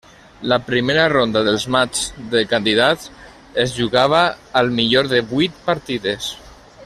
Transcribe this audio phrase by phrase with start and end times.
[0.51, 3.11] La primera ronda dels matxs de Candidats
[3.65, 4.23] es jugava
[4.63, 6.33] al millor de vuit partides.